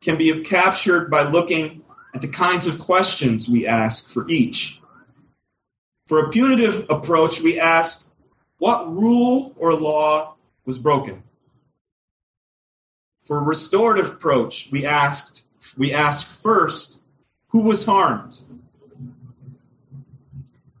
[0.01, 1.81] can be captured by looking
[2.13, 4.79] at the kinds of questions we ask for each.
[6.05, 8.13] For a punitive approach, we ask,
[8.59, 11.23] what rule or law was broken?
[13.25, 17.03] For restorative approach, we asked, we ask first,
[17.47, 18.41] who was harmed?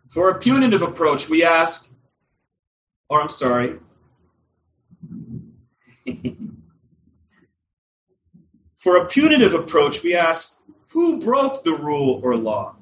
[0.09, 1.95] For a punitive approach, we ask,
[3.09, 3.79] or I'm sorry,
[8.75, 12.75] For a punitive approach, we ask who broke the rule or law?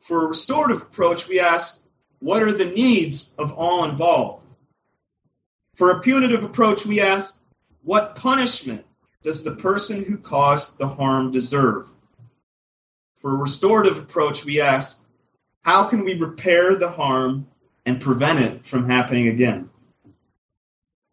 [0.00, 1.86] For a restorative approach, we ask
[2.20, 4.46] what are the needs of all involved?
[5.74, 7.43] For a punitive approach, we ask
[7.84, 8.84] what punishment
[9.22, 11.90] does the person who caused the harm deserve?
[13.16, 15.08] For a restorative approach, we ask
[15.62, 17.46] how can we repair the harm
[17.86, 19.70] and prevent it from happening again?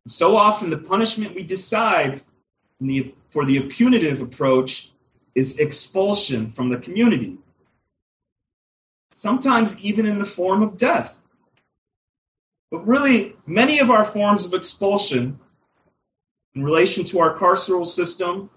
[0.08, 2.22] So often, the punishment we decide
[2.80, 4.92] the, for the punitive approach
[5.36, 7.38] is expulsion from the community,
[9.12, 11.22] sometimes even in the form of death.
[12.72, 15.40] But really, many of our forms of expulsion
[16.56, 18.50] in relation to our carceral system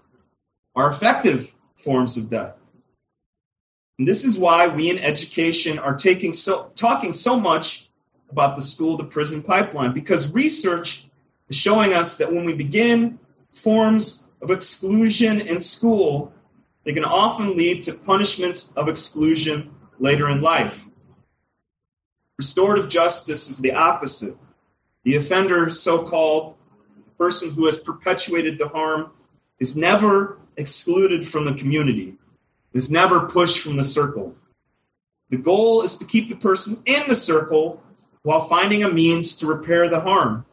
[0.74, 2.61] are effective forms of death.
[3.98, 7.88] And this is why we in education are taking so, talking so much
[8.31, 11.08] about the school to prison pipeline, because research
[11.48, 13.19] is showing us that when we begin
[13.52, 16.33] forms of exclusion in school,
[16.83, 20.87] they can often lead to punishments of exclusion later in life.
[22.38, 24.37] Restorative justice is the opposite.
[25.04, 26.56] The offender, so called,
[27.25, 29.10] person who has perpetuated the harm,
[29.58, 32.18] is never excluded from the community,
[32.75, 34.37] is never pushed from the circle.
[35.31, 37.83] The goal is to keep the person in the circle
[38.25, 40.44] while finding a means to repair the harm.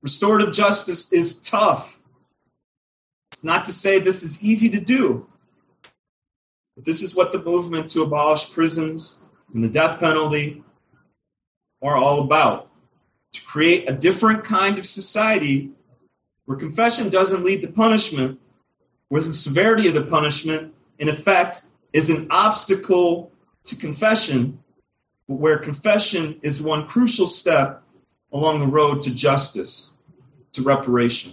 [0.00, 1.98] Restorative justice is tough.
[3.30, 5.28] It's not to say this is easy to do.
[6.76, 9.20] But this is what the movement to abolish prisons
[9.52, 10.64] and the death penalty
[11.82, 12.65] are all about.
[13.36, 15.70] To create a different kind of society
[16.46, 18.40] where confession doesn't lead to punishment,
[19.10, 21.60] where the severity of the punishment, in effect,
[21.92, 23.30] is an obstacle
[23.64, 24.58] to confession,
[25.28, 27.82] but where confession is one crucial step
[28.32, 29.98] along the road to justice,
[30.52, 31.32] to reparation.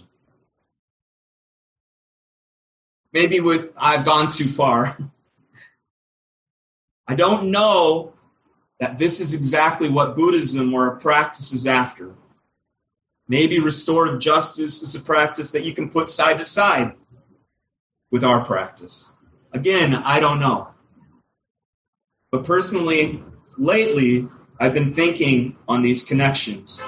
[3.14, 4.97] Maybe with, I've gone too far.
[7.08, 8.12] I don't know
[8.84, 12.14] that this is exactly what Buddhism or practice is after.
[13.30, 16.94] Maybe restorative justice is a practice that you can put side to side
[18.12, 19.14] with our practice.
[19.54, 20.68] Again, I don't know.
[22.30, 23.24] But personally,
[23.58, 24.28] lately,
[24.60, 26.84] I've been thinking on these connections.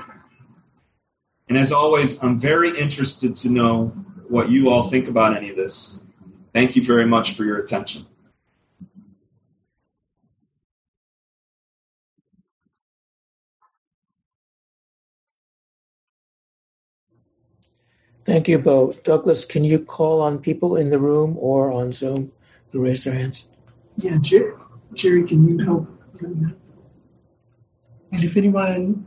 [1.47, 3.87] And as always, I'm very interested to know
[4.27, 6.03] what you all think about any of this.
[6.53, 8.05] Thank you very much for your attention.
[18.25, 18.91] Thank you, Bo.
[19.03, 22.31] Douglas, can you call on people in the room or on Zoom
[22.71, 23.45] who raise their hands?
[23.97, 25.87] Yeah, Jerry, can you help?
[26.21, 26.55] And
[28.11, 29.05] if anyone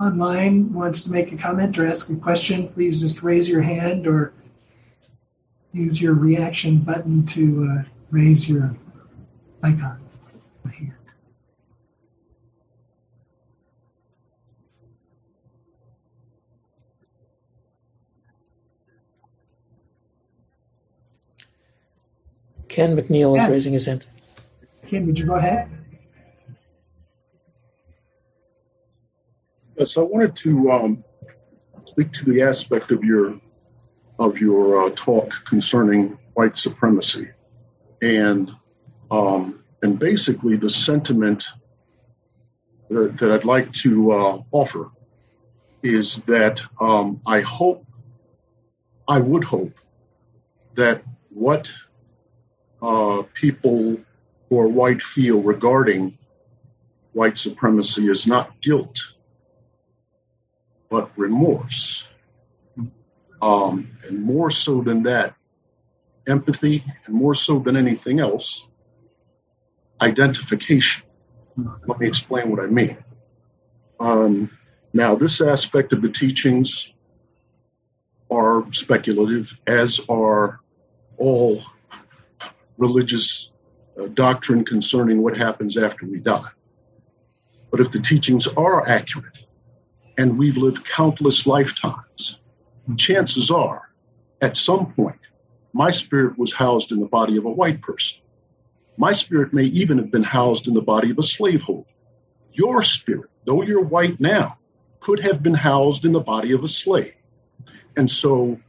[0.00, 4.06] online wants to make a comment or ask a question, please just raise your hand
[4.06, 4.34] or
[5.72, 8.76] use your reaction button to uh, raise your
[9.62, 10.00] icon.
[10.72, 10.98] Here.
[22.74, 24.04] Ken McNeil is raising his hand.
[24.88, 25.70] Ken, would you go ahead?
[29.78, 31.04] Yes, I wanted to um,
[31.84, 33.40] speak to the aspect of your
[34.18, 37.30] of your uh, talk concerning white supremacy,
[38.02, 38.50] and
[39.08, 41.44] um, and basically the sentiment
[42.90, 44.90] that, that I'd like to uh, offer
[45.84, 47.86] is that um, I hope,
[49.06, 49.74] I would hope,
[50.74, 51.70] that what
[53.34, 53.96] people
[54.48, 56.18] who are white feel regarding
[57.12, 58.98] white supremacy is not guilt,
[60.90, 62.08] but remorse.
[63.40, 65.34] Um, and more so than that,
[66.26, 68.66] empathy, and more so than anything else,
[70.00, 71.04] identification.
[71.86, 72.96] Let me explain what I mean.
[74.00, 74.50] Um,
[74.92, 76.92] now, this aspect of the teachings
[78.30, 80.60] are speculative, as are
[81.16, 81.62] all
[82.78, 83.50] religious
[83.98, 86.50] uh, doctrine concerning what happens after we die.
[87.70, 89.44] But if the teachings are accurate
[90.16, 92.38] and we've lived countless lifetimes,
[92.96, 93.90] chances are
[94.40, 95.18] at some point
[95.72, 98.18] my spirit was housed in the body of a white person.
[98.96, 101.88] My spirit may even have been housed in the body of a slaveholder.
[102.52, 104.56] Your spirit, though you're white now,
[105.00, 107.16] could have been housed in the body of a slave.
[107.96, 108.60] And so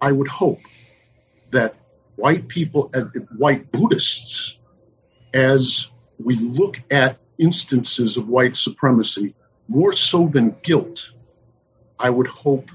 [0.00, 0.60] I would hope
[1.50, 1.74] that
[2.16, 2.90] white people,
[3.36, 4.58] white Buddhists,
[5.32, 9.34] as we look at instances of white supremacy,
[9.68, 11.10] more so than guilt,
[11.98, 12.70] I would hope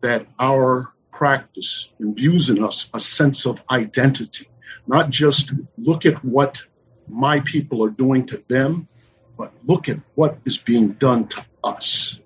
[0.00, 4.46] that our practice imbues in us a sense of identity,
[4.86, 6.62] not just look at what
[7.08, 8.88] my people are doing to them,
[9.36, 12.20] but look at what is being done to us.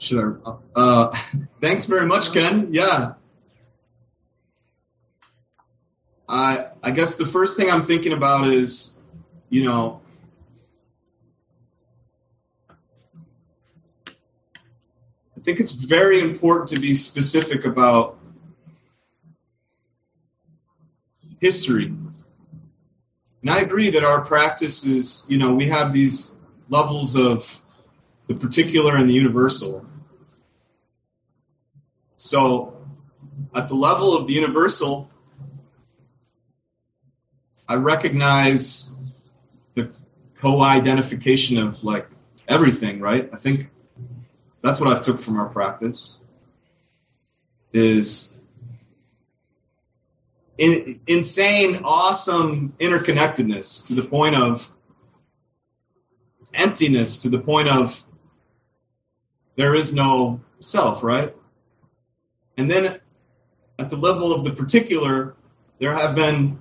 [0.00, 0.40] Sure.
[0.74, 1.08] Uh,
[1.60, 2.68] thanks very much, Ken.
[2.72, 3.12] Yeah.
[6.26, 8.98] I I guess the first thing I'm thinking about is,
[9.50, 10.00] you know,
[15.36, 18.16] I think it's very important to be specific about
[21.40, 21.86] history.
[23.42, 26.36] And I agree that our practice is, you know, we have these
[26.68, 27.60] levels of
[28.28, 29.84] the particular and the universal.
[32.22, 32.76] So,
[33.54, 35.08] at the level of the universal,
[37.66, 38.94] I recognize
[39.74, 39.90] the
[40.38, 42.06] co identification of like
[42.46, 43.30] everything, right?
[43.32, 43.70] I think
[44.60, 46.18] that's what I've took from our practice
[47.72, 48.38] is
[50.58, 54.70] in, insane, awesome interconnectedness to the point of
[56.52, 58.04] emptiness, to the point of
[59.56, 61.34] there is no self, right?
[62.60, 63.00] And then
[63.78, 65.34] at the level of the particular,
[65.78, 66.60] there have been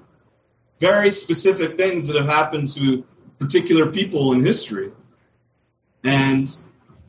[0.79, 3.03] very specific things that have happened to
[3.37, 4.93] particular people in history.
[6.01, 6.47] And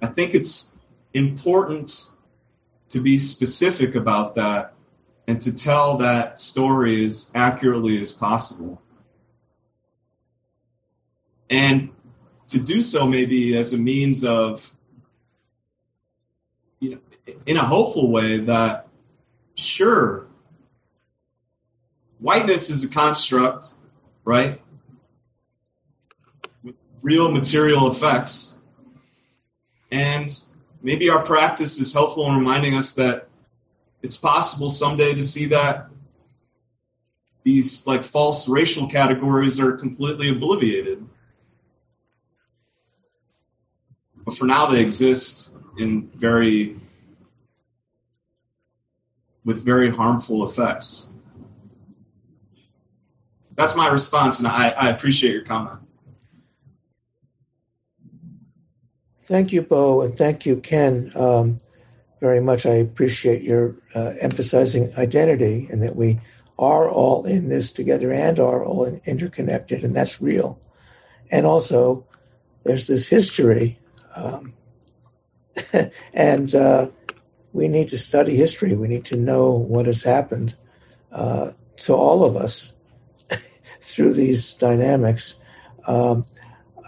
[0.03, 0.81] I think it's
[1.15, 1.93] important
[2.89, 4.75] to be specific about that
[5.29, 8.83] and to tell that story as accurately as possible.
[11.49, 11.91] And
[12.49, 14.75] to do so maybe as a means of,
[16.81, 17.01] you know,
[17.47, 18.89] in a hopeful way that,
[19.55, 20.27] sure,
[22.19, 23.75] whiteness is a construct,
[24.25, 24.61] right?
[26.63, 28.59] With real material effects.
[29.93, 30.31] And
[30.83, 33.29] maybe our practice is helpful in reminding us that
[34.03, 35.89] it's possible someday to see that
[37.43, 41.07] these like false racial categories are completely obliterated.
[44.25, 45.50] But for now they exist
[45.81, 46.77] in very
[49.45, 51.13] with very harmful effects.
[53.57, 55.81] That's my response, and I, I appreciate your comment.
[59.25, 61.59] Thank you, Bo, and thank you, Ken, um,
[62.21, 62.67] very much.
[62.67, 66.21] I appreciate your uh, emphasizing identity and that we
[66.59, 70.59] are all in this together and are all interconnected, and that's real.
[71.31, 72.05] And also,
[72.65, 73.79] there's this history,
[74.17, 74.53] um,
[76.15, 76.89] and uh,
[77.53, 78.75] we need to study history.
[78.75, 80.55] We need to know what has happened
[81.13, 82.75] uh, to all of us
[83.81, 85.37] through these dynamics.
[85.87, 86.27] Um,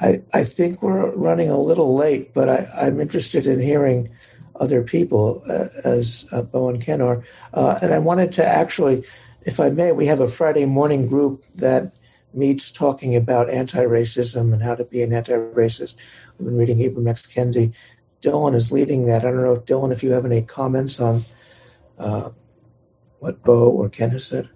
[0.01, 4.11] I, I think we're running a little late, but I, am interested in hearing
[4.57, 7.25] other people uh, as uh, Bo and Ken are.
[7.55, 9.05] Uh, and I wanted to actually,
[9.43, 11.95] if I may, we have a Friday morning group that
[12.35, 15.97] meets talking about anti-racism and how to be an anti-racist.
[16.39, 17.27] We've been reading Ibram X.
[17.27, 17.73] Kendi.
[18.23, 19.25] Dylan is leading that.
[19.25, 21.25] I don't know if Dylan, if you have any comments on
[21.99, 22.31] uh,
[23.19, 24.49] what Bo or Ken has said.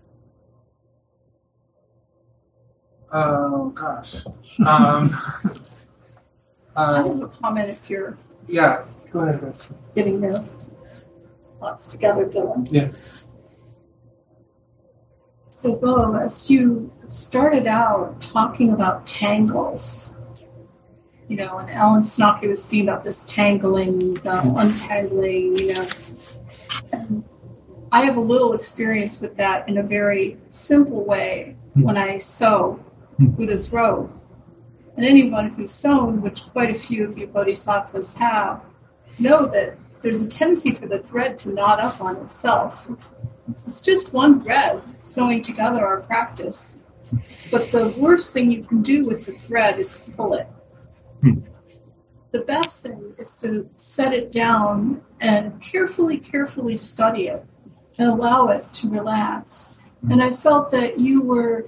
[3.12, 4.24] Oh gosh.
[4.64, 5.14] Um,
[6.76, 8.16] I have a comment if you're
[8.48, 9.40] yeah, go ahead.
[9.40, 9.74] Betsy.
[9.94, 10.44] getting your
[11.58, 12.68] thoughts together, Dylan.
[12.70, 12.90] Yeah.
[15.50, 20.15] So, Bo, as you started out talking about tangles,
[21.28, 25.88] you know, and Alan Senauke was speaking about this tangling, uh, untangling, you know.
[26.92, 27.24] And
[27.90, 32.82] I have a little experience with that in a very simple way when I sew.
[33.18, 34.12] Buddha's robe.
[34.96, 38.62] And anyone who's sewn, which quite a few of you bodhisattvas have,
[39.18, 42.90] know that there's a tendency for the thread to knot up on itself.
[43.66, 46.82] It's just one thread sewing together our practice.
[47.50, 50.48] But the worst thing you can do with the thread is pull it.
[52.32, 57.44] The best thing is to set it down and carefully, carefully study it
[57.98, 59.78] and allow it to relax.
[60.10, 61.66] And I felt that you were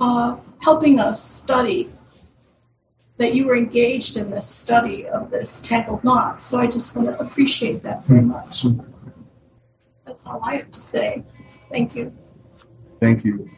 [0.00, 1.90] uh, helping us study,
[3.18, 6.42] that you were engaged in this study of this tangled knot.
[6.42, 8.64] So I just want to appreciate that very much.
[10.06, 11.22] That's all I have to say.
[11.70, 12.12] Thank you.
[13.00, 13.50] Thank you.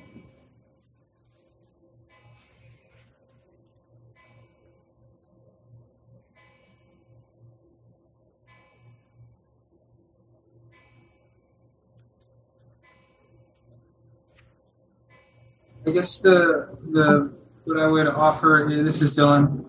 [15.86, 17.32] I guess the the
[17.64, 19.64] what I would offer this is Dylan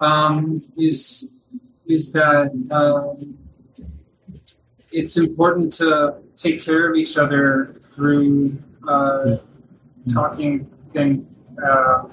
[0.00, 1.34] um, is
[1.86, 3.36] is that um,
[4.92, 9.38] it's important to take care of each other through uh,
[10.12, 11.26] talking and
[11.66, 12.04] uh,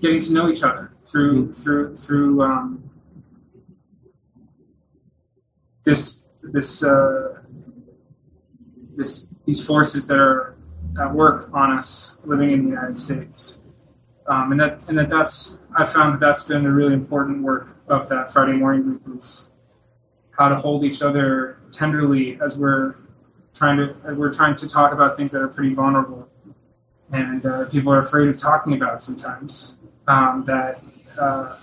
[0.00, 2.90] getting to know each other through through through um,
[5.84, 7.40] this this uh,
[8.96, 10.51] this these forces that are
[11.00, 13.60] at work on us living in the United States.
[14.26, 17.76] Um, and that and that that's I found that that's been a really important work
[17.88, 19.56] of that Friday morning group is
[20.38, 22.96] how to hold each other tenderly as we're
[23.54, 26.28] trying to we're trying to talk about things that are pretty vulnerable.
[27.10, 30.82] And uh, people are afraid of talking about sometimes um, that
[31.18, 31.56] uh,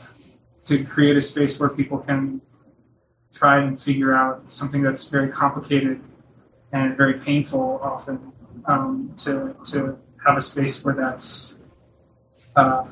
[0.66, 2.42] to create a space where people can
[3.34, 6.02] try and figure out something that's very complicated
[6.72, 8.32] and very painful often
[8.70, 11.68] um, to to have a space where that's
[12.56, 12.86] uh,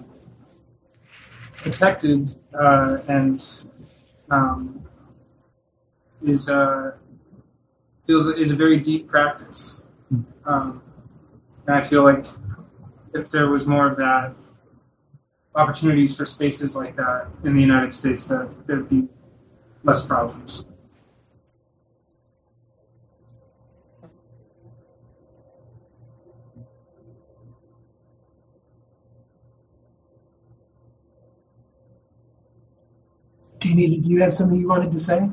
[1.57, 3.43] protected uh, and
[4.31, 4.83] um,
[6.25, 6.91] is uh,
[8.07, 9.87] feels is a very deep practice.
[10.45, 10.81] Um,
[11.67, 12.25] and I feel like
[13.13, 14.33] if there was more of that
[15.53, 19.07] opportunities for spaces like that in the United States, that there'd be
[19.83, 20.65] less problems.
[33.77, 35.29] Anita, do you have something you wanted to say?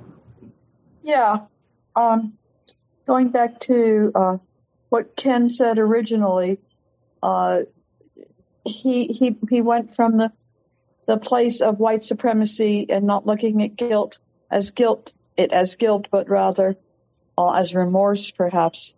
[1.02, 1.40] Yeah.
[1.96, 2.36] Um,
[3.06, 4.36] going back to uh,
[4.90, 6.58] what Ken said originally,
[7.22, 7.60] uh,
[8.64, 10.32] he he he went from the
[11.06, 14.18] the place of white supremacy and not looking at guilt
[14.50, 16.76] as guilt it as guilt, but rather
[17.36, 18.94] uh, as remorse, perhaps,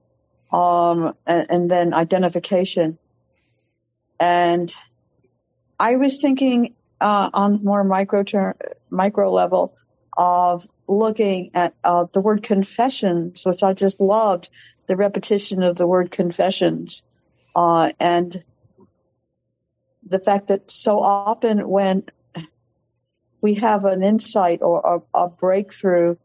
[0.53, 2.99] um, and, and then identification.
[4.21, 4.73] And
[5.79, 8.57] I was thinking uh, on more micro ter-
[8.91, 9.75] micro level
[10.17, 14.49] of looking at uh, the word confessions, which I just loved
[14.87, 17.05] the repetition of the word confessions,
[17.55, 18.43] uh, and
[20.07, 22.05] the fact that so often when
[23.41, 26.17] we have an insight or a, a breakthrough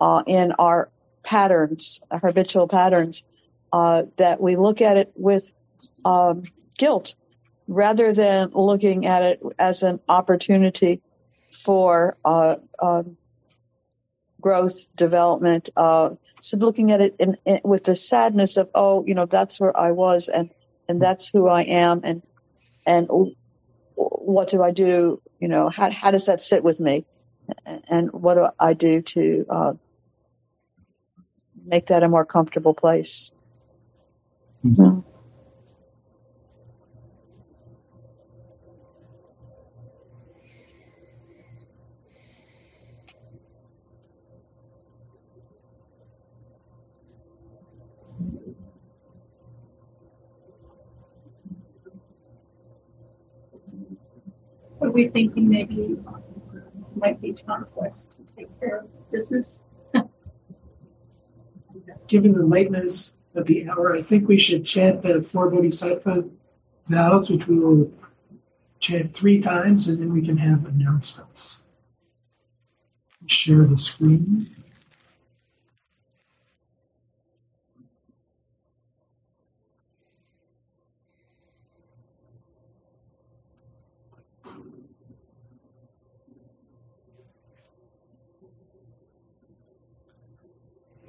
[0.00, 0.90] uh, in our
[1.22, 3.24] patterns, habitual patterns,
[3.72, 5.52] uh, that we look at it with
[6.04, 6.42] um,
[6.78, 7.14] guilt
[7.66, 11.00] rather than looking at it as an opportunity
[11.54, 13.16] for uh, um,
[14.40, 15.70] growth, development.
[15.76, 19.58] Uh, so looking at it in, in, with the sadness of, oh, you know, that's
[19.58, 20.50] where I was, and
[20.88, 22.22] and that's who I am, and
[22.86, 23.08] and
[23.94, 25.22] what do I do?
[25.40, 27.06] You know, how how does that sit with me,
[27.88, 29.72] and what do I do to uh,
[31.64, 33.32] make that a more comfortable place?
[34.64, 35.00] Mm-hmm.
[54.74, 55.96] So we're thinking maybe
[56.96, 59.66] might be time for us to take care of business.
[62.08, 66.24] Given the lateness of the hour, I think we should chant the four bodhisattva
[66.88, 67.92] vows, which we will
[68.80, 71.68] chant three times, and then we can have announcements.
[73.26, 74.50] Share the screen.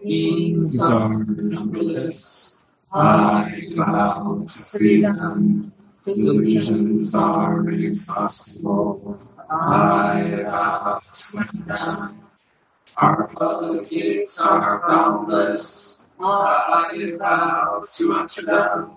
[0.06, 2.72] Beings are numberless.
[2.94, 5.74] I vow to freedom.
[6.04, 9.20] Delusions are inexhaustible.
[9.50, 12.22] I vow to them.
[12.98, 16.10] Our public gates are boundless.
[16.20, 18.92] I vow to enter them.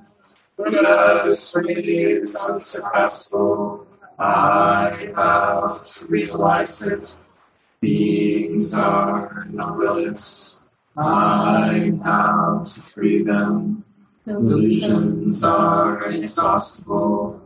[0.57, 3.87] Buddha's is unsurpassable.
[4.19, 7.17] I vow to realize it.
[7.81, 10.58] Beings are numberless.
[11.01, 13.85] I vow to free them.
[14.27, 17.41] Delusions are inexhaustible.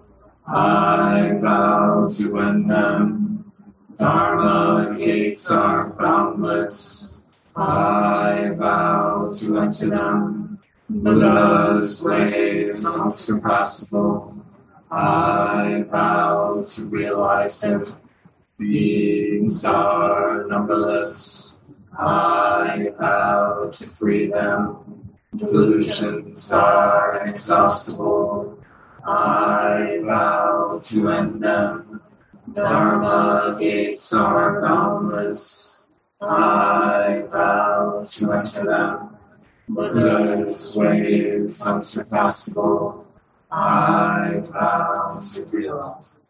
[0.47, 3.53] I vow to end them.
[3.97, 7.25] Dharma gates are boundless.
[7.55, 10.59] I vow to enter them.
[10.89, 14.35] Buddha's way is unsurpassable.
[14.91, 17.95] I vow to realize it.
[18.59, 21.52] Beings are numberless.
[21.99, 24.79] I vow to free them.
[25.37, 28.59] Delusions are inexhaustible.
[29.05, 32.01] I vow to end them.
[32.53, 35.89] Dharma gates are boundless.
[36.21, 39.17] I vow to enter them.
[39.69, 43.07] Buddha's way is unsurpassable.
[43.51, 46.22] I vow to realize.